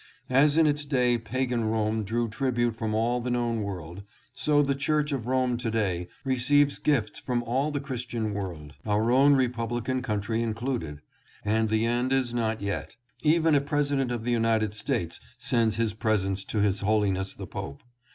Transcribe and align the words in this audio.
As 0.31 0.57
in 0.57 0.65
its 0.65 0.83
day 0.83 1.19
pagan 1.19 1.63
Rome 1.65 2.03
drew 2.03 2.27
tribute 2.27 2.75
from 2.75 2.95
all 2.95 3.21
the 3.21 3.29
known 3.29 3.61
world, 3.61 4.01
so 4.33 4.63
the 4.63 4.73
Church 4.73 5.11
of 5.11 5.27
Rome 5.27 5.57
to 5.57 5.69
day 5.69 6.07
receives 6.25 6.79
gifts 6.79 7.19
from 7.19 7.43
all 7.43 7.69
the 7.69 7.79
Christian 7.79 8.33
world, 8.33 8.73
our 8.87 9.11
own 9.11 9.35
republican 9.35 10.01
country 10.01 10.41
included, 10.41 11.01
and 11.45 11.69
the 11.69 11.85
end 11.85 12.13
is 12.13 12.33
not 12.33 12.63
yet. 12.63 12.95
Even 13.21 13.53
a 13.53 13.61
President 13.61 14.11
of 14.11 14.23
the 14.23 14.31
United 14.31 14.73
States 14.73 15.19
sends 15.37 15.75
his 15.75 15.93
presents 15.93 16.43
to 16.45 16.61
his 16.61 16.79
Holiness 16.79 17.35
the 17.35 17.45
Pope. 17.45 17.83